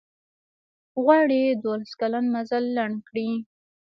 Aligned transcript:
غواړي 1.03 1.41
دولس 1.63 1.91
کلن 1.99 2.25
مزل 2.35 2.63
لنډ 2.77 2.97
کړي. 3.07 3.29